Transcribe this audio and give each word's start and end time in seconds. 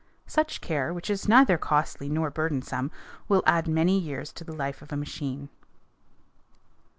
Such 0.25 0.61
care, 0.61 0.91
which 0.95 1.11
is 1.11 1.27
neither 1.29 1.59
costly 1.59 2.09
nor 2.09 2.31
burdensome, 2.31 2.89
will 3.29 3.43
add 3.45 3.67
many 3.67 3.99
years 3.99 4.33
to 4.33 4.43
the 4.43 4.51
life 4.55 4.81
of 4.81 4.91
a 4.91 4.97
machine. 4.97 5.49